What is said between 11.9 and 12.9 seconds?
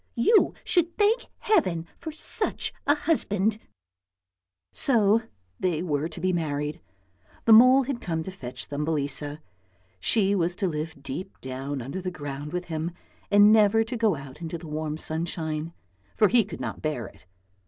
the ground with him,